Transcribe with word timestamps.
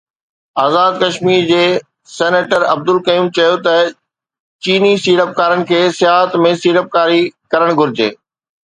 آزاد 0.61 0.93
ڪشمير 1.01 1.43
جي 1.51 1.59
سينيٽر 2.13 2.61
عبدالقيوم 2.71 3.29
چيو 3.37 3.53
ته 3.69 3.75
چيني 4.65 4.91
سيڙپڪارن 5.05 5.61
کي 5.75 5.79
سياحت 6.01 6.41
۾ 6.49 6.57
سيڙپڪاري 6.65 7.21
ڪرڻ 7.55 7.77
گهرجي 7.83 8.15